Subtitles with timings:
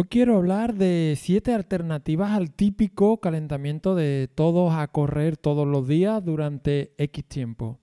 [0.00, 5.86] Hoy quiero hablar de siete alternativas al típico calentamiento de todos a correr todos los
[5.86, 7.80] días durante X tiempo.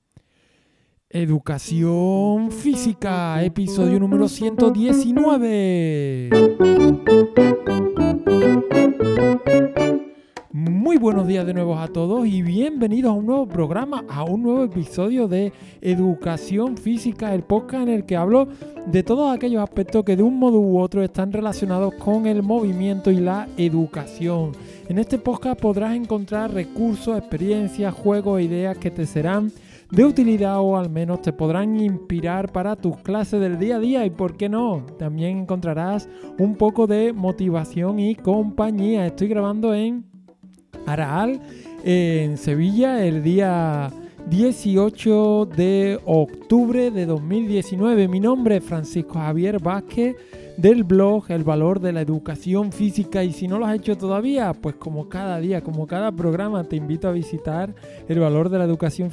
[1.11, 6.31] Educación física, episodio número 119.
[10.59, 14.41] Muy buenos días de nuevo a todos y bienvenidos a un nuevo programa, a un
[14.41, 18.47] nuevo episodio de Educación Física, el podcast en el que hablo
[18.87, 23.11] de todos aquellos aspectos que de un modo u otro están relacionados con el movimiento
[23.11, 24.53] y la educación.
[24.89, 29.51] En este podcast podrás encontrar recursos, experiencias, juegos e ideas que te serán
[29.91, 34.05] de utilidad o al menos te podrán inspirar para tus clases del día a día
[34.07, 39.05] y por qué no, también encontrarás un poco de motivación y compañía.
[39.05, 40.16] Estoy grabando en
[40.87, 41.41] Araal
[41.83, 43.91] en Sevilla el día
[44.29, 48.07] 18 de octubre de 2019.
[48.07, 50.15] Mi nombre es Francisco Javier Vázquez
[50.57, 54.53] del blog El Valor de la Educación Física y si no lo has hecho todavía,
[54.53, 57.75] pues como cada día, como cada programa, te invito a visitar
[58.07, 59.11] el valor de la educación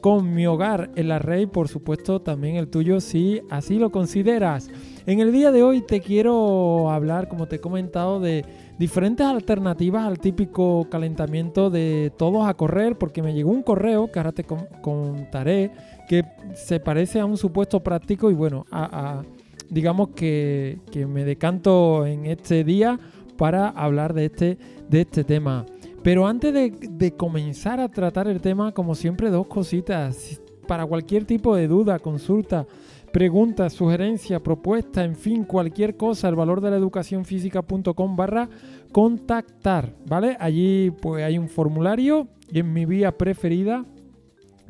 [0.00, 4.70] con mi hogar en la red, por supuesto también el tuyo si así lo consideras.
[5.06, 8.44] En el día de hoy te quiero hablar, como te he comentado, de
[8.82, 14.18] diferentes alternativas al típico calentamiento de todos a correr, porque me llegó un correo que
[14.18, 15.70] ahora te contaré
[16.08, 16.24] que
[16.56, 18.66] se parece a un supuesto práctico y bueno,
[19.70, 22.98] digamos que, me decanto en este día
[23.36, 24.58] para hablar de este,
[24.88, 25.64] de este tema.
[26.02, 30.40] Pero antes de comenzar a tratar el tema, como siempre, dos cositas.
[30.66, 32.66] Para cualquier tipo de duda, consulta,
[33.12, 38.48] pregunta, sugerencia, propuesta, en fin, cualquier cosa, el valor de la educación física.com barra
[38.90, 40.36] contactar, ¿vale?
[40.40, 43.84] Allí pues hay un formulario y en mi vía preferida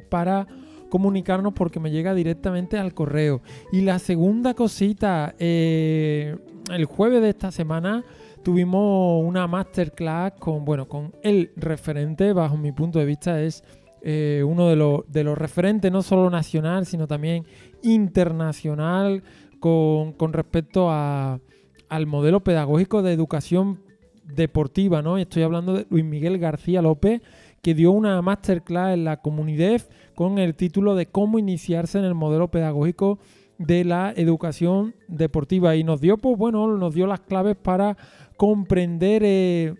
[0.09, 0.47] para
[0.91, 3.41] comunicarnos porque me llega directamente al correo.
[3.73, 6.37] Y la segunda cosita, eh,
[6.70, 8.05] el jueves de esta semana
[8.43, 13.65] tuvimos una masterclass con, bueno, con el referente, bajo mi punto de vista es
[14.05, 14.77] eh, uno de,
[15.24, 17.45] los, referentes, no solo nacional, sino también
[17.83, 19.23] internacional,
[19.61, 23.80] con, respecto al modelo pedagógico de educación
[24.24, 25.18] deportiva, ¿no?
[25.18, 27.23] Estoy hablando de Luis Miguel García López,
[27.62, 29.83] que dio una masterclass en la comunidad
[30.17, 33.20] con el título de cómo iniciarse en el modelo pedagógico
[33.58, 37.96] de la educación deportiva y nos dio, pues bueno, nos dio las claves para
[38.36, 39.74] comprender eh,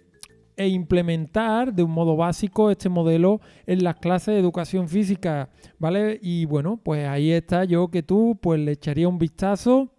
[0.57, 6.19] e implementar de un modo básico este modelo en las clases de educación física, ¿vale?
[6.23, 9.93] Y bueno, pues ahí está yo que tú pues le echaría un vistazo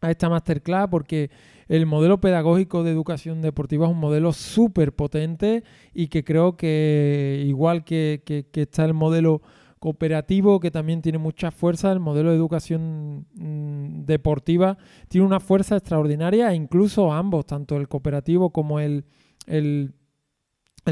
[0.00, 1.30] a esta masterclass porque
[1.68, 7.42] el modelo pedagógico de educación deportiva es un modelo súper potente y que creo que
[7.46, 8.22] igual que,
[8.52, 9.42] está el modelo
[9.78, 14.78] cooperativo que también tiene mucha fuerza, el modelo de educación mm, deportiva
[15.08, 19.04] tiene una fuerza extraordinaria e incluso ambos, tanto el cooperativo como el,
[19.46, 19.94] el,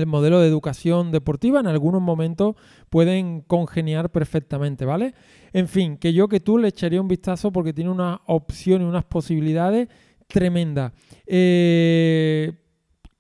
[0.07, 2.55] modelo de educación deportiva en algunos momentos
[2.89, 5.15] pueden congeniar perfectamente, ¿vale?
[5.53, 8.85] En fin, que yo que tú le echaría un vistazo porque tiene una opción y
[8.85, 9.89] unas posibilidades
[10.29, 10.93] tremendas.
[11.27, 12.53] Eh,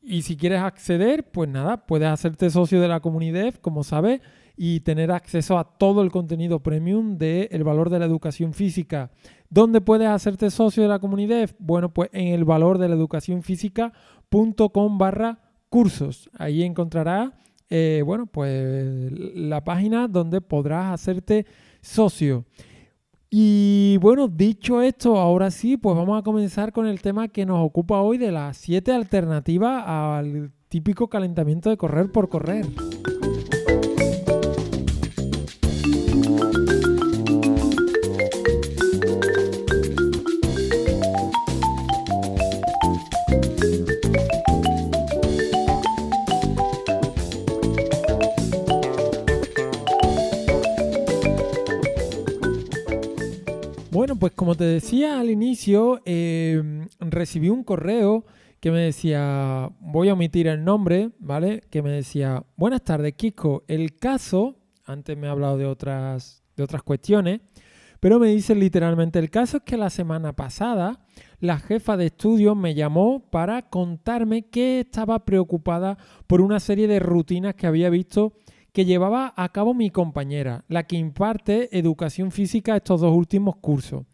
[0.02, 4.20] y si quieres acceder, pues nada, puedes hacerte socio de la comunidad, como sabes,
[4.56, 9.10] y tener acceso a todo el contenido premium de El Valor de la Educación Física.
[9.48, 11.50] ¿Dónde puedes hacerte socio de la comunidad?
[11.58, 13.42] Bueno, pues en el valor de la educación
[14.30, 16.30] física.com barra cursos.
[16.38, 17.32] Ahí encontrarás,
[17.68, 21.46] eh, bueno, pues la página donde podrás hacerte
[21.80, 22.44] socio.
[23.32, 27.64] Y bueno, dicho esto, ahora sí, pues vamos a comenzar con el tema que nos
[27.64, 32.66] ocupa hoy de las siete alternativas al típico calentamiento de correr por correr.
[53.92, 58.24] Bueno, pues como te decía al inicio, em, recibí un correo
[58.60, 61.64] que me decía, voy a omitir el nombre, ¿vale?
[61.70, 63.64] Que me decía, buenas tardes, Kiko.
[63.66, 64.54] El caso,
[64.84, 67.40] antes me ha hablado de otras, de otras cuestiones,
[67.98, 71.00] pero me dice literalmente, el caso es que la semana pasada
[71.40, 75.98] la jefa de estudio me llamó para contarme que estaba preocupada
[76.28, 78.34] por una serie de rutinas que había visto
[78.72, 84.04] que llevaba a cabo mi compañera, la que imparte educación física estos dos últimos cursos.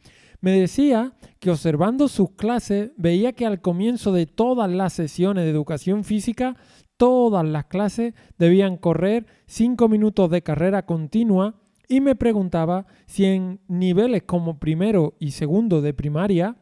[0.41, 5.51] Me decía que observando sus clases veía que al comienzo de todas las sesiones de
[5.51, 6.57] educación física,
[6.97, 13.61] todas las clases debían correr cinco minutos de carrera continua y me preguntaba si en
[13.69, 16.57] niveles como primero y segundo de primaria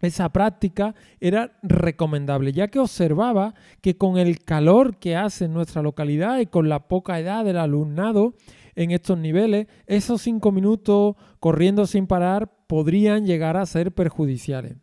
[0.00, 5.82] esa práctica era recomendable, ya que observaba que con el calor que hace en nuestra
[5.82, 8.34] localidad y con la poca edad del alumnado
[8.74, 14.76] en estos niveles, esos cinco minutos corriendo sin parar podrían llegar a ser perjudiciales.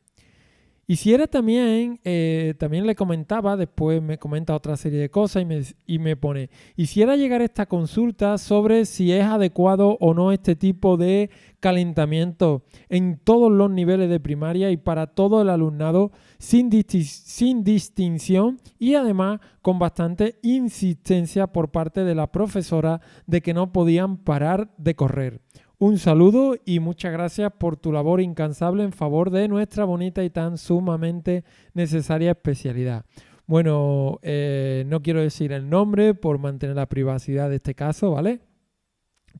[0.85, 5.43] Y si era también, eh, también le comentaba, después me comenta otra serie de cosas
[5.43, 10.33] y me, y me pone, hiciera llegar esta consulta sobre si es adecuado o no
[10.33, 11.29] este tipo de
[11.61, 18.59] calentamiento en todos los niveles de primaria y para todo el alumnado sin, sin distinción
[18.77, 24.73] y además con bastante insistencia por parte de la profesora de que no podían parar
[24.77, 25.39] de correr.
[25.83, 30.29] Un saludo y muchas gracias por tu labor incansable en favor de nuestra bonita y
[30.29, 31.43] tan sumamente
[31.73, 33.03] necesaria especialidad.
[33.47, 38.39] Bueno, eh, no quiero decir el nombre por mantener la privacidad de este caso, ¿vale?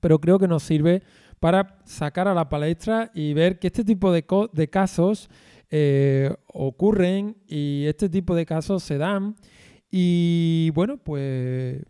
[0.01, 1.01] Pero creo que nos sirve
[1.39, 4.25] para sacar a la palestra y ver que este tipo de,
[4.69, 5.29] casos
[5.69, 9.37] eh, ocurren y este tipo de casos se dan
[9.95, 11.85] y bueno, pues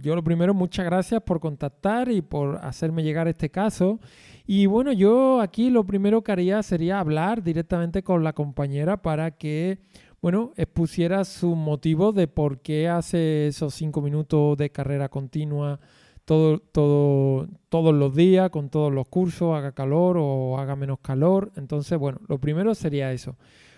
[0.00, 3.98] yo lo primero, muchas gracias por contactar y por hacerme llegar este caso.
[4.46, 9.32] Y bueno, yo aquí lo primero que haría sería hablar directamente con la compañera para
[9.32, 9.80] que,
[10.22, 15.80] bueno, expusiera sus motivos de por qué hace esos cinco minutos de carrera continua
[16.24, 21.50] todo, todo, todos los días, con todos los cursos, haga calor o haga menos calor.
[21.56, 23.36] Entonces, bueno, lo primero sería eso.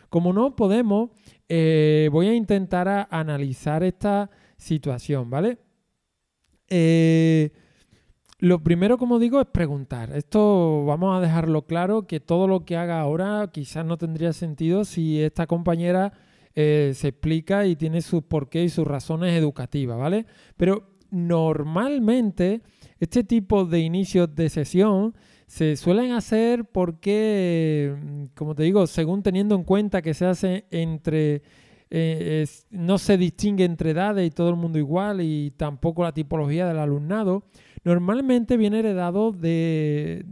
[0.08, 1.10] Como no podemos,
[1.48, 5.58] eh, voy a intentar analizar esta situación, ¿vale?
[6.68, 7.50] Eh,
[8.38, 10.16] lo primero, como digo, es preguntar.
[10.16, 14.84] Esto vamos a dejarlo claro, que todo lo que haga ahora quizás no tendría sentido
[14.84, 16.12] si esta compañera
[16.54, 20.26] eh, se explica y tiene sus porqué y sus razones educativas, ¿vale?
[20.56, 22.62] Pero normalmente
[23.00, 25.14] este tipo de inicios de sesión
[25.48, 27.96] se suelen hacer porque,
[28.34, 31.42] como te digo, según teniendo en cuenta que se hace entre,
[31.88, 36.68] eh, no se distingue entre edades y todo el mundo igual y tampoco la tipología
[36.68, 37.44] del alumnado,
[37.82, 40.26] normalmente viene heredado de,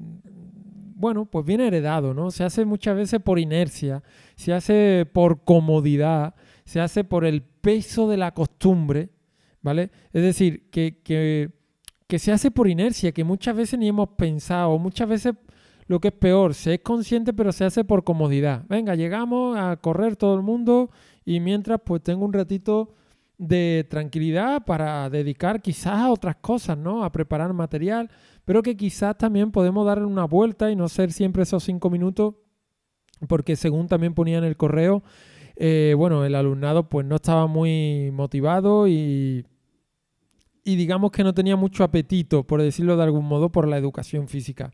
[0.94, 2.30] bueno, pues viene heredado, ¿no?
[2.30, 4.02] Se hace muchas veces por inercia,
[4.34, 6.34] se hace por comodidad,
[6.66, 9.08] se hace por el peso de la costumbre,
[9.62, 9.90] ¿vale?
[10.12, 11.52] Es decir, que, que
[12.06, 15.35] que se hace por inercia, que muchas veces ni hemos pensado, muchas veces
[15.87, 18.64] lo que es peor, se es consciente pero se hace por comodidad.
[18.69, 20.91] Venga, llegamos a correr todo el mundo
[21.25, 22.94] y mientras pues tengo un ratito
[23.38, 27.05] de tranquilidad para dedicar quizás a otras cosas, ¿no?
[27.05, 28.11] A preparar material,
[28.44, 32.35] pero que quizás también podemos darle una vuelta y no ser siempre esos cinco minutos,
[33.29, 35.02] porque según también ponía en el correo,
[35.56, 39.44] eh, bueno, el alumnado pues no estaba muy motivado y
[40.66, 44.26] y digamos que no tenía mucho apetito, por decirlo de algún modo, por la educación
[44.26, 44.72] física.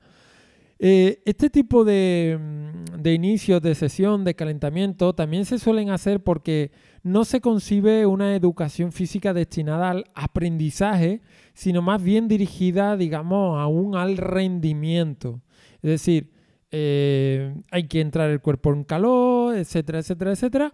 [0.78, 6.24] Eh, este tipo de, mm, de, inicios de sesión, de calentamiento, también se suelen hacer
[6.24, 6.72] porque
[7.02, 11.20] no se concibe una educación física destinada al aprendizaje,
[11.52, 15.42] sino más bien dirigida, digamos, aún al rendimiento.
[15.82, 16.32] Es decir,
[16.70, 20.72] eh, hay que entrar el cuerpo en calor, etcétera, etcétera, etcétera,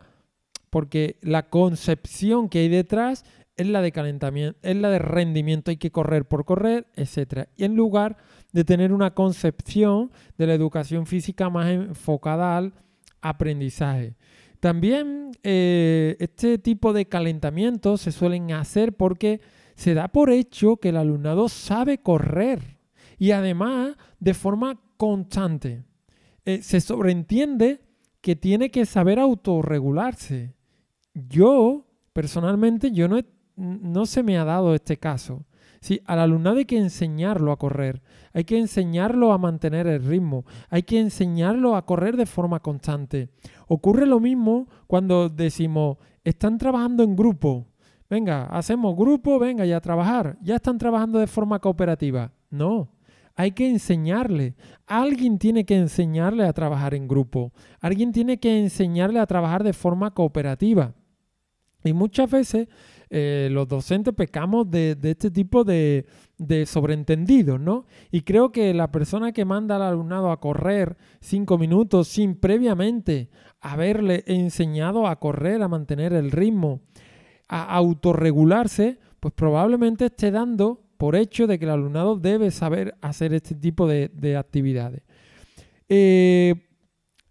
[0.71, 3.25] porque la concepción que hay detrás
[3.59, 7.49] es la de calentamiento, es la de rendimiento, hay que correr por correr, etc.
[7.57, 8.17] Y en lugar
[8.53, 12.73] de tener una concepción de la educación física más enfocada al
[13.21, 14.15] aprendizaje.
[14.61, 19.41] También eh, este tipo de calentamientos se suelen hacer porque
[19.75, 22.79] se da por hecho que el alumnado sabe correr
[23.19, 25.83] y además de forma constante.
[26.45, 27.81] Eh, se sobreentiende
[28.21, 30.55] que tiene que saber autorregularse.
[31.15, 33.25] Yo, personalmente, yo no he
[33.59, 35.45] no se me ha dado este caso.
[35.81, 40.45] Sí, al alumnado hay que enseñarlo a correr, hay que enseñarlo a mantener el ritmo,
[40.71, 43.31] hay que enseñarlo a correr de forma constante.
[43.69, 47.69] Ocurre lo mismo cuando decimos, están trabajando en grupo,
[48.11, 52.33] venga, hacemos grupo, venga ya a trabajar, ya están trabajando de forma cooperativa.
[52.51, 52.91] No,
[53.37, 54.57] hay que enseñarle.
[54.85, 59.73] Alguien tiene que enseñarle a trabajar en grupo, alguien tiene que enseñarle a trabajar de
[59.73, 60.95] forma cooperativa.
[61.85, 62.69] Y muchas veces
[63.11, 66.05] eh, los docentes pecamos de, este tipo de,
[66.67, 67.87] sobreentendidos, ¿no?
[68.11, 73.31] Y creo que la persona que manda al alumnado a correr cinco minutos sin previamente
[73.61, 76.83] haberle enseñado a correr, a mantener el ritmo,
[77.49, 83.33] a autorregularse, pues probablemente esté dando por hecho de que el alumnado debe saber hacer
[83.33, 85.03] este tipo de, actividades.
[85.89, 86.55] Eh,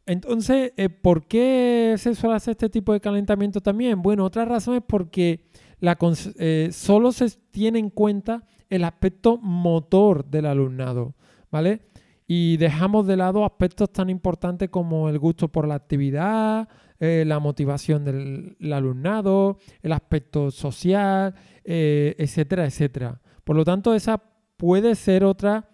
[0.08, 4.02] entonces, eh, ¿por qué se suele hacer este tipo de calentamiento también?
[4.02, 5.42] Bueno, otra razón es porque
[5.80, 11.16] eh, solo se tiene en cuenta el aspecto motor del alumnado,
[11.52, 11.82] ¿vale?
[12.30, 16.68] y dejamos de lado aspectos tan importantes como el gusto por la actividad,
[17.00, 23.22] eh, la motivación del alumnado, el aspecto social, eh, etcétera, etcétera.
[23.46, 24.22] Por lo tanto, esa
[24.58, 25.70] puede ser otra,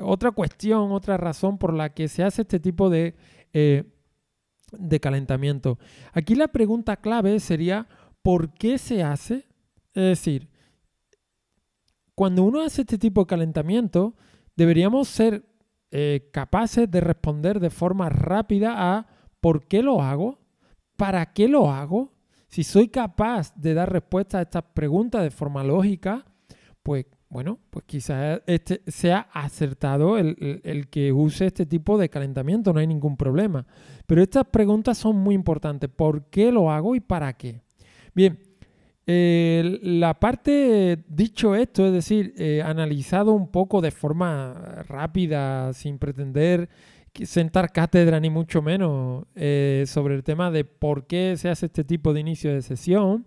[0.00, 3.14] otra cuestión, otra razón por la que se hace este tipo de,
[3.52, 5.78] de calentamiento.
[6.14, 7.86] Aquí la pregunta clave sería,
[8.22, 9.46] ¿por qué se hace?
[9.94, 10.48] Es decir,
[12.14, 14.14] cuando uno hace este tipo de calentamiento,
[14.56, 15.44] deberíamos ser
[16.32, 19.06] capaces de responder de forma rápida a
[19.42, 20.38] ¿Por qué lo hago?
[20.96, 22.12] ¿Para qué lo hago?
[22.46, 26.24] Si soy capaz de dar respuesta a estas preguntas de forma lógica,
[26.80, 32.78] pues bueno, pues quizás este sea acertado el, que use este tipo de calentamiento, no
[32.78, 33.66] hay ningún problema.
[34.06, 35.90] Pero estas preguntas son muy importantes.
[35.90, 37.62] ¿Por qué lo hago y para qué?
[38.14, 38.38] Bien,
[39.06, 46.68] la parte, dicho esto, es decir, eh, analizado un poco de forma rápida, sin pretender
[47.24, 51.84] sentar cátedra ni mucho menos eh, sobre el tema de por qué se hace este
[51.84, 53.26] tipo de inicio de sesión.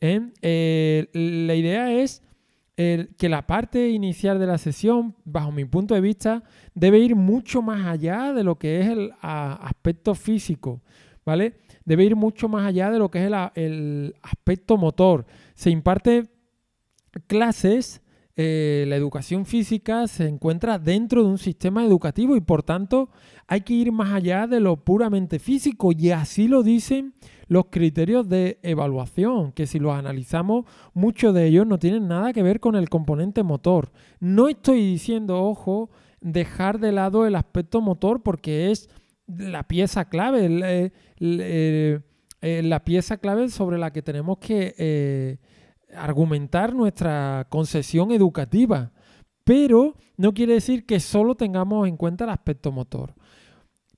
[0.00, 1.08] ¿eh?
[1.12, 2.22] La idea es
[2.74, 6.42] que la parte inicial de la sesión, bajo mi punto de vista,
[6.74, 10.80] debe ir mucho más allá de lo que es el aspecto físico,
[11.24, 11.54] ¿vale?
[11.84, 15.26] Debe ir mucho más allá de lo que es el, aspecto motor.
[15.54, 16.28] Se imparte
[17.26, 18.02] clases
[18.34, 23.10] eh, la educación física se encuentra dentro de un sistema educativo y por tanto
[23.46, 27.12] hay que ir más allá de lo puramente físico y así lo dicen
[27.48, 32.42] los criterios de evaluación, que si los analizamos, muchos de ellos no tienen nada que
[32.42, 33.92] ver con el componente motor.
[34.20, 35.90] No estoy diciendo, ojo,
[36.22, 38.88] dejar de lado el aspecto motor porque es
[39.38, 45.38] la pieza clave, eh, la pieza clave sobre la que tenemos que eh,
[45.94, 48.92] argumentar nuestra concesión educativa,
[49.44, 53.14] pero no quiere decir que solo tengamos en cuenta el aspecto motor.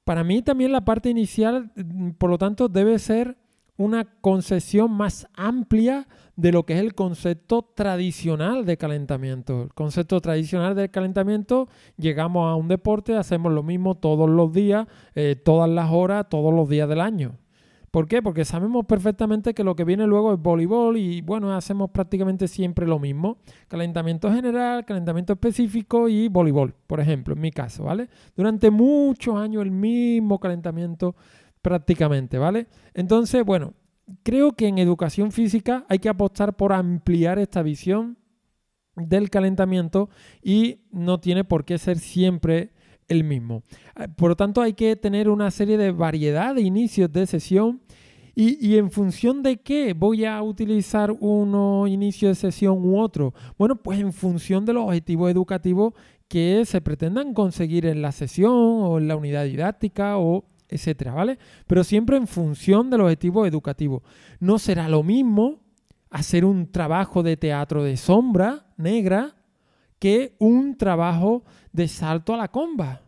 [0.05, 3.39] Para mí también la parte inicial, mm, por lo tanto, debe ser
[3.77, 9.63] una concesión más amplia de lo que es el concepto tradicional de calentamiento.
[9.65, 14.87] El concepto tradicional del calentamiento, llegamos a un deporte, hacemos lo mismo todos los días,
[15.15, 17.37] eh, todas las horas, todos los días del año.
[17.95, 18.23] ¿Por qué?
[18.23, 22.89] Porque sabemos perfectamente que lo que viene luego es voleibol y bueno, hacemos prácticamente siempre
[22.89, 23.37] lo mismo.
[23.69, 28.09] Calentamiento general, calentamiento específico y voleibol, por ejemplo, en mi caso, ¿vale?
[28.37, 31.15] Durante muchos años el mismo calentamiento
[31.65, 32.67] prácticamente, ¿vale?
[32.93, 33.73] Entonces, bueno,
[34.23, 38.19] creo que en educación física hay que apostar por ampliar esta visión
[38.97, 40.11] del calentamiento
[40.43, 42.71] y no tiene por qué ser siempre
[43.09, 43.63] el mismo.
[43.97, 47.81] Ah, por lo tanto, hay que tener una serie de variedad de inicios de sesión
[48.37, 53.33] y, en función de qué voy a utilizar uno inicio de sesión u otro.
[53.57, 55.95] Bueno, pues en función de los objetivos educativos
[56.29, 61.39] que se pretendan conseguir en la sesión o en la unidad didáctica o etcétera, ¿vale?
[61.67, 64.03] Pero siempre en función de los objetivos educativos.
[64.41, 65.63] No será lo mismo
[66.11, 69.37] hacer un trabajo de teatro de sombra negra
[70.01, 73.03] que un trabajo de salto a la comba.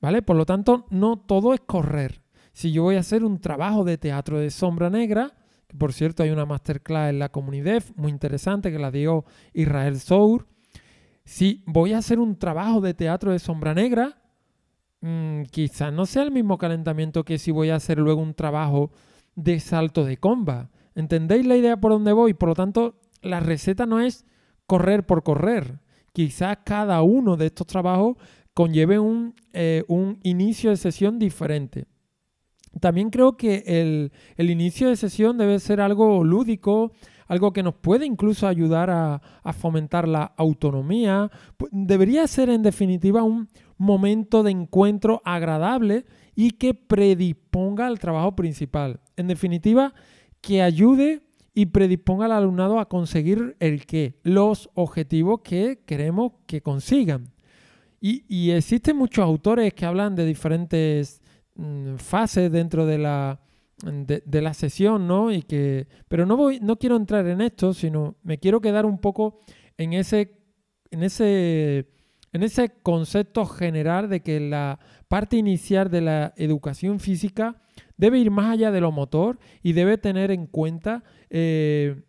[0.00, 0.22] ¿Vale?
[0.22, 2.22] Por lo tanto, no todo es correr.
[2.52, 5.34] Si yo voy a hacer un trabajo de teatro de sombra negra,
[5.66, 10.00] que por cierto hay una masterclass en la comunidad muy interesante que la dio Israel
[10.00, 10.46] Sour,
[11.24, 14.19] si voy a hacer un trabajo de teatro de sombra negra,
[15.00, 18.90] mm, quizás no sea el mismo calentamiento que si voy a hacer luego un trabajo
[19.34, 20.70] de salto de comba.
[20.94, 22.34] ¿Entendéis la idea por dónde voy?
[22.34, 24.26] Por lo tanto, la receta no es
[24.66, 25.80] correr por correr
[26.12, 28.16] quizás cada uno de estos trabajos
[28.54, 31.86] conlleve un, eh, un inicio de sesión diferente.
[32.80, 36.92] También creo que el, inicio de sesión debe ser algo lúdico,
[37.26, 41.30] algo que nos puede incluso ayudar a, a, fomentar la autonomía.
[41.72, 43.48] Debería ser en definitiva un
[43.80, 46.04] momento de encuentro agradable
[46.36, 49.00] y que predisponga al trabajo principal.
[49.16, 49.94] En definitiva,
[50.42, 51.22] que ayude
[51.54, 57.32] y predisponga al alumnado a conseguir el qué, los objetivos que queremos que consigan.
[58.02, 61.20] Y, existen muchos autores que hablan de diferentes
[61.54, 63.40] mm, fases dentro de la,
[63.82, 65.32] de, la sesión, ¿no?
[65.32, 68.98] Y que, pero no, voy, no quiero entrar en esto, sino me quiero quedar un
[68.98, 69.40] poco
[69.76, 70.38] en ese,
[70.90, 71.90] en ese,
[72.32, 77.60] en ese concepto general de que la parte inicial de la educación física
[77.96, 82.02] debe ir más allá de lo motor y debe tener en cuenta eh,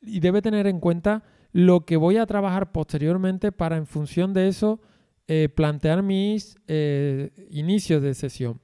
[0.00, 4.48] y debe tener en cuenta lo que voy a trabajar posteriormente para en función de
[4.48, 4.80] eso
[5.26, 8.60] eh, plantear mis eh, inicios de sesión.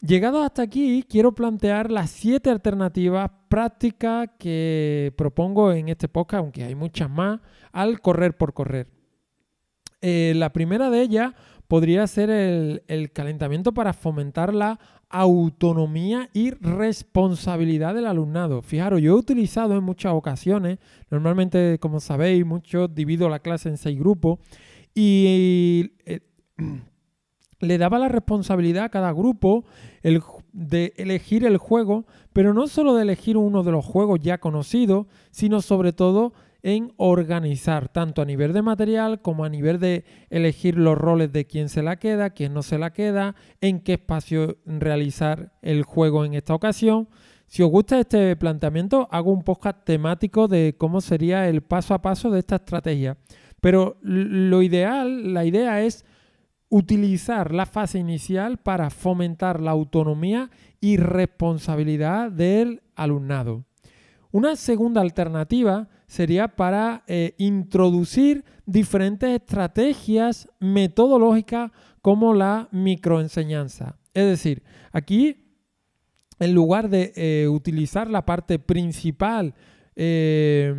[0.00, 6.62] Llegado hasta aquí, quiero plantear las siete alternativas prácticas que propongo en este podcast, aunque
[6.62, 7.40] hay muchas más,
[7.72, 8.97] al correr por correr.
[10.00, 11.34] Eh, la primera de ellas
[11.66, 14.78] podría ser el, calentamiento para fomentar la
[15.10, 18.62] autonomía y responsabilidad del alumnado.
[18.62, 20.78] Fijaros, yo he utilizado en muchas ocasiones,
[21.10, 24.38] normalmente, como sabéis, muchos divido la clase en seis grupos
[24.94, 26.20] y eh,
[27.60, 29.64] le daba la responsabilidad a cada grupo
[30.52, 35.06] de elegir el juego, pero no solo de elegir uno de los juegos ya conocidos,
[35.30, 40.76] sino sobre todo en organizar, tanto a nivel de material como a nivel de elegir
[40.76, 44.58] los roles de quién se la queda, quién no se la queda, en qué espacio
[44.66, 47.08] realizar el juego en esta ocasión.
[47.46, 52.02] Si os gusta este planteamiento, hago un podcast temático de cómo sería el paso a
[52.02, 53.16] paso de esta estrategia.
[53.60, 56.04] Pero lo ideal, la idea es
[56.68, 60.50] utilizar la fase inicial para fomentar la autonomía
[60.80, 63.64] y responsabilidad del alumnado.
[64.30, 71.70] Una segunda alternativa sería para eh, introducir diferentes estrategias metodológicas
[72.02, 73.98] como la microenseñanza.
[74.14, 75.44] Es decir, aquí,
[76.40, 79.54] en lugar de eh, utilizar la parte principal
[79.94, 80.74] eh,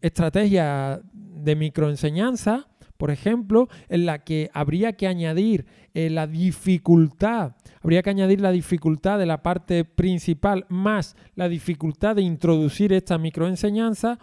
[0.00, 8.10] estrategia de microenseñanza, por ejemplo, en la que habría que añadir la dificultad, habría que
[8.10, 14.18] añadir la dificultad de la parte principal más la dificultad de introducir esta microenseñanza.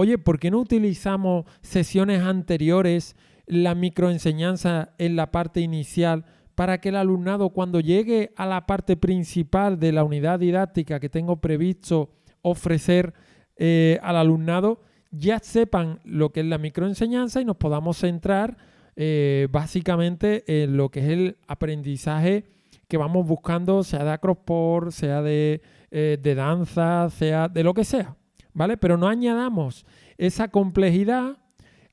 [0.00, 6.24] Oye, ¿por qué no utilizamos sesiones anteriores, la microenseñanza en la parte inicial?
[6.54, 11.08] para que el alumnado cuando llegue a la parte principal de la unidad didáctica que
[11.08, 12.10] tengo previsto
[12.42, 13.14] ofrecer
[13.56, 14.80] eh, al alumnado,
[15.12, 18.56] ya sepan lo que es la microenseñanza y nos podamos centrar
[18.96, 22.44] eh, básicamente en lo que es el aprendizaje
[22.88, 25.60] que vamos buscando, sea de acrosport, sea de,
[25.92, 28.16] eh, de danza, sea de lo que sea,
[28.54, 28.76] ¿vale?
[28.76, 29.86] Pero no añadamos
[30.16, 31.38] esa complejidad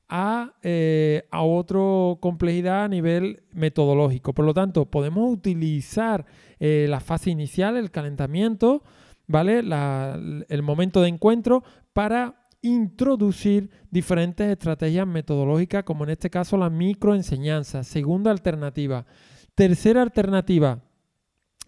[0.08, 1.80] a, eh, a otra
[2.20, 4.32] complejidad a nivel metodológico.
[4.32, 6.24] Por lo tanto, podemos utilizar
[6.58, 8.82] la fase inicial, el calentamiento,
[9.26, 9.58] ¿vale?
[9.58, 17.84] el momento de encuentro para introducir diferentes estrategias metodológicas, como en este caso la microenseñanza.
[17.84, 19.06] Segunda alternativa.
[19.54, 20.82] Tercera alternativa,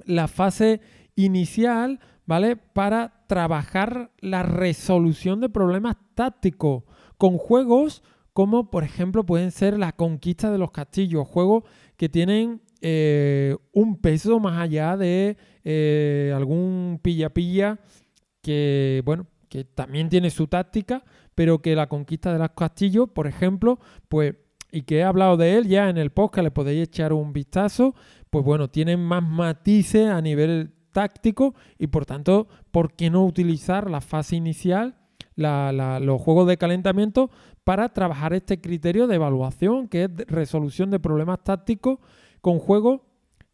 [0.05, 0.81] la fase
[1.15, 2.57] inicial, ¿vale?
[2.57, 6.85] Para trabajar la resolución de problemas tácticos
[7.17, 8.03] con juegos
[8.35, 11.65] como, por ejemplo, pueden ser la conquista de los castillos, juegos
[11.97, 17.81] que tienen eh, un peso más allá de eh, algún pilla-pilla
[18.43, 23.27] que, bueno, que también tiene su táctica, pero que la conquista de los castillos, por
[23.27, 24.35] ejemplo, pues,
[24.71, 27.95] y que he hablado de él ya en el podcast, le podéis echar un vistazo,
[28.29, 33.91] pues bueno, tienen más matices a nivel táctico y por tanto, ¿por qué no utilizar
[33.91, 34.97] la fase inicial,
[35.37, 37.31] los juegos de calentamiento,
[37.65, 41.99] para trabajar este criterio de evaluación, que es resolución de problemas tácticos
[42.41, 43.03] con juegos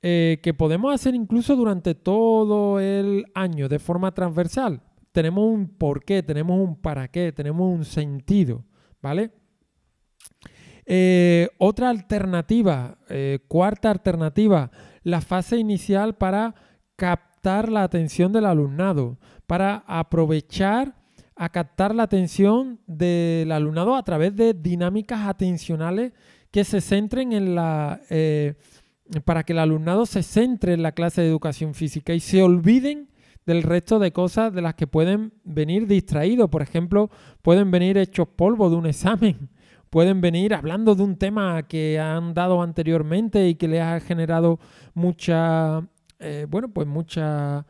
[0.02, 4.82] eh, que podemos hacer incluso durante todo el año de forma transversal?
[5.14, 8.64] tenemos un porqué, tenemos un para qué, tenemos un sentido,
[9.00, 9.30] ¿vale?
[10.86, 14.72] Eh, otra alternativa, eh, cuarta alternativa,
[15.04, 16.56] la fase inicial para
[16.96, 20.94] captar la atención del alumnado, para aprovechar
[21.36, 26.12] a captar la atención del alumnado a través de dinámicas atencionales
[26.50, 28.00] que se centren en la...
[28.10, 28.54] Eh,
[29.24, 33.08] para que el alumnado se centre en la clase de educación física y se olviden
[33.44, 36.48] del resto de cosas de las que pueden venir distraídos.
[36.48, 37.10] Por ejemplo,
[37.42, 39.50] pueden venir hechos polvo de un examen,
[39.90, 44.58] pueden venir hablando de un tema que han dado anteriormente y que les ha generado
[44.94, 45.86] mucha,
[46.24, 47.66] eh, bueno, pues mucha...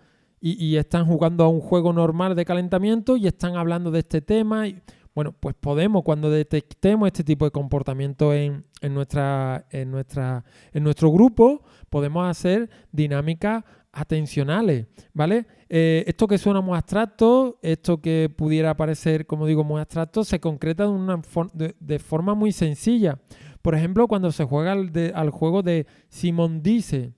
[0.46, 4.68] Y, están jugando a un juego normal de calentamiento y están hablando de este tema.
[4.68, 4.78] Y,
[5.14, 10.82] bueno, pues podemos, cuando detectemos este tipo de comportamiento en, en, nuestra, en, nuestra, en
[10.82, 13.64] nuestro grupo, podemos hacer dinámicas
[13.94, 15.46] atencionales, ¿vale?
[15.68, 20.40] Eh, esto que suena muy abstracto, esto que pudiera parecer, como digo, muy abstracto, se
[20.40, 23.20] concreta de, una de, forma muy sencilla.
[23.62, 27.14] Por ejemplo, cuando se juega al, al, juego de Simón dice,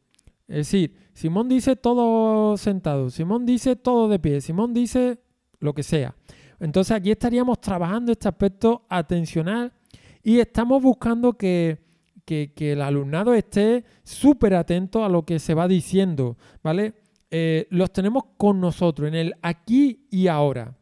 [0.48, 5.18] es decir, Simón dice todo sentado, Simón dice todo de pie, Simón dice
[5.60, 6.14] lo que sea.
[6.60, 9.72] Entonces aquí estaríamos trabajando este aspecto atencional
[10.22, 11.86] y estamos buscando que
[12.26, 16.94] que, el alumnado esté súper atento a lo que se va diciendo, ¿vale?
[17.30, 20.76] Eh, los tenemos con nosotros en el aquí y ahora.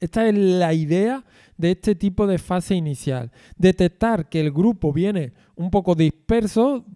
[0.00, 1.24] Esta es la idea
[1.58, 3.30] de este tipo de fase inicial.
[3.56, 6.86] Detectar que el grupo viene un poco disperso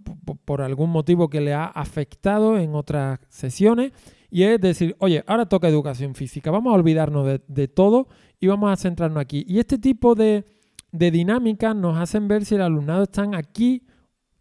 [0.46, 3.92] por algún motivo que le ha afectado en otras sesiones
[4.30, 8.08] y es decir, oye, ahora toca educación física, vamos a olvidarnos de todo
[8.40, 9.44] y vamos a centrarnos aquí.
[9.46, 10.46] Y este tipo de,
[10.90, 13.86] de dinámica nos hacen ver si el alumnado están aquí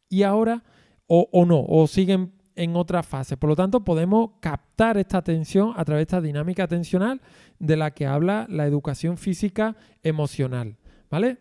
[0.08, 0.64] y ahora
[1.06, 3.38] o no, o siguen en otra fase.
[3.38, 7.22] Por lo tanto, podemos captar esta atención a través de esta dinámica atencional
[7.60, 10.78] de la que habla la educación física emocional.
[11.10, 11.38] ¿Vale?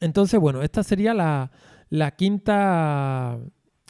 [0.00, 1.50] Entonces, bueno, esta sería la,
[2.16, 3.38] quinta,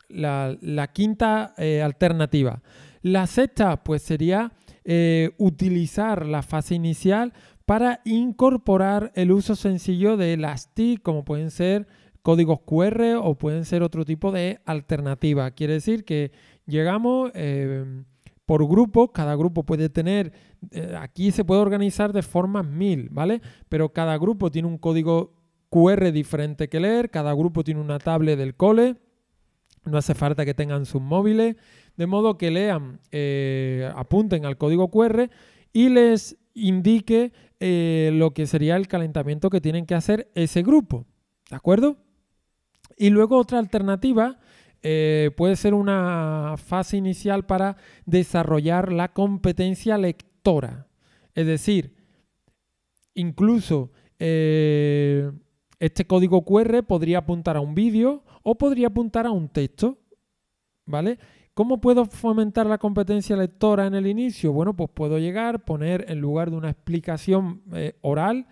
[0.09, 2.63] la, quinta eh, alternativa.
[3.03, 4.53] La sexta, pues sería
[4.85, 7.33] eh, utilizar la fase inicial
[7.65, 11.89] para incorporar el uso sencillo de las TIC, como pueden ser
[12.27, 15.49] códigos QR o pueden ser otro tipo de alternativa.
[15.53, 16.33] Quiere decir que
[16.67, 18.03] llegamos eh,
[18.45, 20.33] por grupos, cada grupo puede tener,
[20.73, 23.43] eh, aquí se puede organizar de formas mil, ¿vale?
[23.69, 25.35] Pero cada grupo tiene un código
[25.69, 28.97] QR diferente que leer, cada grupo tiene una tablet del cole,
[29.85, 31.55] no hace falta que tengan sus móviles,
[31.97, 35.31] de modo que lean, eh, apunten al código QR
[35.73, 41.07] y les indique lo que sería el calentamiento que tienen que hacer ese grupo,
[41.49, 41.99] ¿de acuerdo?
[42.97, 44.39] Y luego otra alternativa
[44.83, 50.87] eh, puede ser una fase inicial para desarrollar la competencia lectora.
[51.35, 51.95] Es decir,
[53.15, 55.31] incluso eh,
[55.79, 59.99] este código QR podría apuntar a un vídeo o podría apuntar a un texto.
[60.87, 61.19] ¿Vale?
[61.53, 64.53] ¿Cómo puedo fomentar la competencia lectora en el inicio?
[64.53, 68.47] Bueno, pues puedo llegar, poner en lugar de una explicación eh, oral,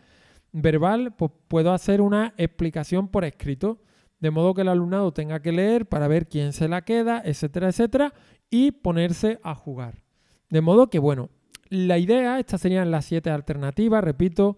[0.50, 3.78] verbal, pues puedo hacer una explicación por escrito
[4.24, 7.68] de modo que el alumnado tenga que leer para ver quién se la queda, etcétera,
[7.68, 8.14] etcétera,
[8.48, 10.02] y ponerse a jugar.
[10.48, 11.28] De modo que, bueno,
[11.68, 14.56] la idea, estas serían las siete alternativas, repito,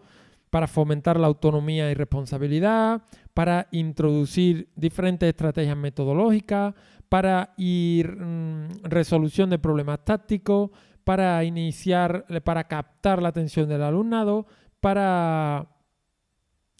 [0.50, 3.02] para fomentar la autonomía y responsabilidad,
[3.34, 6.72] para introducir diferentes estrategias metodológicas,
[7.08, 10.70] para ir mm, resolución de problemas tácticos,
[11.02, 14.46] para iniciar, para captar la atención del alumnado,
[14.80, 15.75] para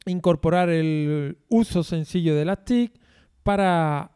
[0.06, 2.92] incorporar el uso sencillo de las TIC
[3.42, 4.12] para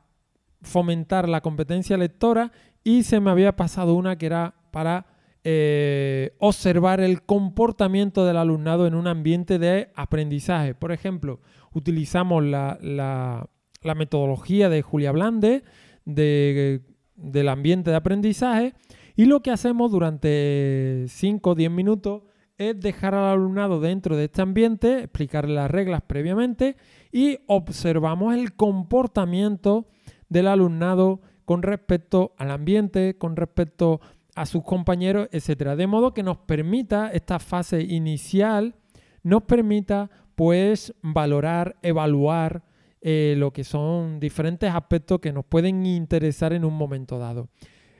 [0.62, 2.52] fomentar la competencia lectora
[2.84, 5.06] y se me había pasado una que era para
[5.42, 10.74] eh, observar el comportamiento del alumnado en un ambiente de aprendizaje.
[10.74, 11.40] Por ejemplo,
[11.72, 13.48] utilizamos la,
[13.96, 15.64] metodología de Julia Blande
[16.04, 18.74] del ambiente de aprendizaje
[19.16, 22.22] y lo que hacemos durante 5 o 10 minutos
[22.60, 26.76] es dejar al alumnado dentro de este ambiente, explicarle las reglas previamente
[27.10, 29.86] y observamos el comportamiento
[30.28, 34.02] del alumnado con respecto al ambiente, con respecto
[34.34, 35.74] a sus compañeros, etcétera.
[35.74, 38.74] De modo que nos permita esta fase inicial,
[39.22, 42.62] nos permita pues valorar, evaluar
[43.00, 47.48] eh, lo que son diferentes aspectos que nos pueden interesar en un momento dado.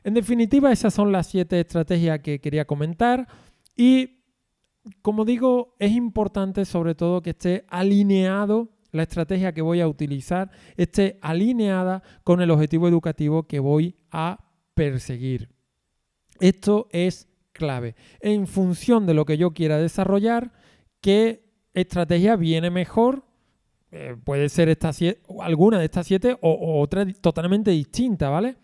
[0.05, 3.27] En definitiva, esas son las siete estrategias que quería comentar
[3.75, 4.20] y
[5.03, 10.51] como digo, es importante sobre todo que esté alineado la estrategia que voy a utilizar,
[10.77, 15.49] esté alineada con el objetivo educativo que voy a perseguir.
[16.40, 17.95] Esto es clave.
[18.21, 20.53] En función de lo que yo quiera desarrollar,
[21.01, 23.25] qué estrategia viene mejor.
[23.93, 24.90] Eh, puede ser esta
[25.40, 28.57] alguna de estas siete o, otra totalmente distinta, ¿vale?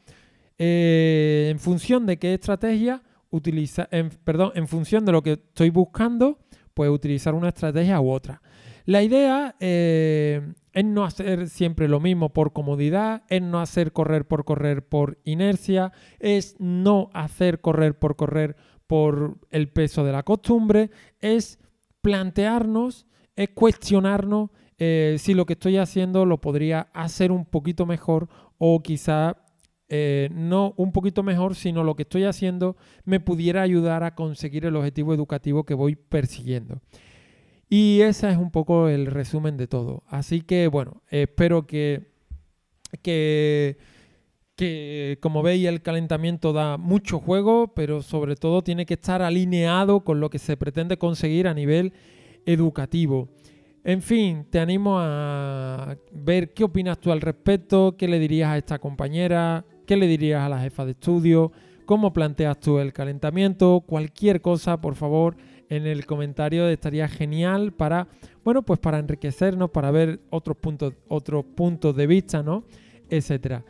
[0.58, 3.02] Eh, en función de qué estrategia
[3.36, 6.38] utilizar, en, perdón, en función de lo que estoy buscando,
[6.74, 8.42] pues utilizar una estrategia u otra.
[8.84, 14.28] La idea eh, es no hacer siempre lo mismo por comodidad, es no hacer correr
[14.28, 20.22] por correr por inercia, es no hacer correr por correr por el peso de la
[20.22, 21.58] costumbre, es
[22.00, 28.28] plantearnos, es cuestionarnos eh, si lo que estoy haciendo lo podría hacer un poquito mejor
[28.58, 29.38] o quizá
[29.88, 34.64] eh, no un poquito mejor, sino lo que estoy haciendo me pudiera ayudar a conseguir
[34.64, 36.80] el objetivo educativo que voy persiguiendo.
[37.68, 40.02] Y ese es un poco el resumen de todo.
[40.08, 42.12] Así que bueno, espero que,
[43.02, 43.78] que,
[44.56, 50.00] que como veis el calentamiento da mucho juego, pero sobre todo tiene que estar alineado
[50.04, 51.92] con lo que se pretende conseguir a nivel
[52.44, 53.28] educativo.
[53.84, 58.58] En fin, te animo a ver qué opinas tú al respecto, qué le dirías a
[58.58, 61.52] esta compañera, qué le dirías a la jefa de estudio,
[61.86, 65.36] cómo planteas tú el calentamiento, cualquier cosa, por favor,
[65.68, 68.08] en el comentario estaría genial para,
[68.44, 72.64] bueno, pues para enriquecernos, para ver otros puntos, otros puntos de vista, ¿no?
[73.08, 73.64] Etcétera.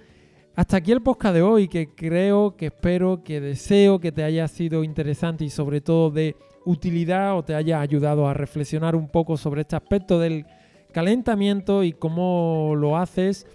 [0.55, 4.49] Hasta aquí el podcast de hoy, que creo, que espero, que deseo que te haya
[4.49, 9.37] sido interesante y sobre todo de utilidad o te haya ayudado a reflexionar un poco
[9.37, 10.47] sobre este aspecto del
[10.93, 13.47] calentamiento y cómo lo haces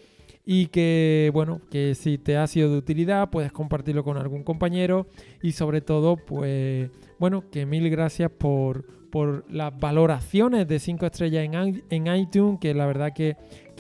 [0.46, 5.08] y que bueno, que si te ha sido de utilidad puedes compartirlo con algún compañero
[5.42, 11.48] y sobre todo pues bueno, que mil gracias por, por las valoraciones de 5 estrellas
[11.90, 13.36] en, iTunes, que la verdad que,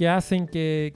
[0.07, 0.93] hacen que,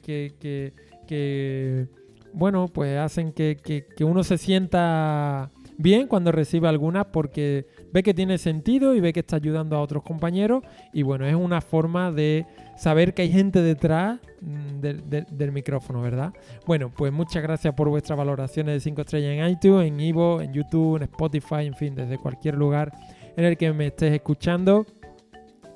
[1.07, 1.87] que,
[2.33, 8.37] bueno, pues hacen que, uno se sienta bien cuando recibe algunas porque ve que tiene
[8.37, 12.45] sentido y ve que está ayudando a otros compañeros y bueno, es una forma de
[12.75, 16.33] saber que hay gente detrás mm, del, micrófono, ¿verdad?
[16.67, 20.51] Bueno, pues muchas gracias por vuestras valoraciones de 5 estrellas en iTunes, en Ivo, en
[20.51, 22.91] YouTube, en Spotify, en fin, desde cualquier lugar
[23.37, 24.85] en el que me estés escuchando.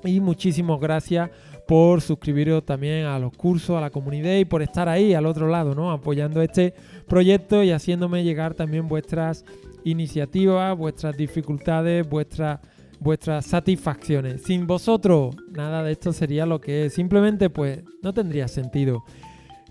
[0.04, 1.30] Y muchísimas gracias
[1.66, 5.48] por suscribiros también a los cursos, a la comunidad y por estar ahí al otro
[5.48, 5.90] lado, ¿no?
[5.90, 6.74] Apoyando este
[7.08, 9.44] proyecto y haciéndome llegar también vuestras
[9.84, 12.60] iniciativas, vuestras dificultades, vuestras
[13.00, 14.42] vuestras satisfacciones.
[14.42, 16.94] Sin vosotros, nada de esto sería lo que es.
[16.94, 19.04] Simplemente, pues, no tendría sentido.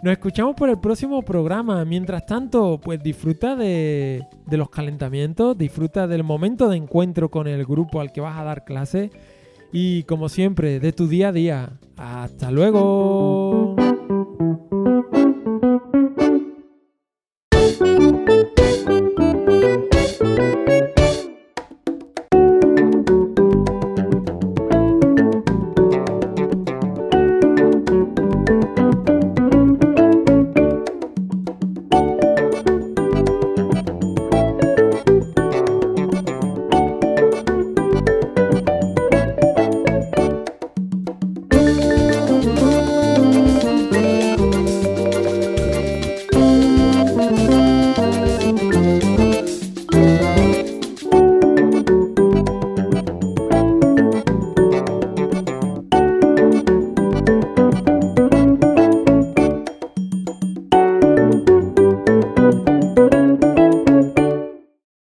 [0.02, 1.86] Nos escuchamos por el próximo programa.
[1.86, 7.66] Mientras tanto, pues disfruta de, de los calentamientos, disfruta del momento de encuentro con el
[7.66, 9.12] grupo al que vas a dar clase
[9.72, 11.70] y como siempre, de tu día a día.
[11.98, 13.76] Hasta luego.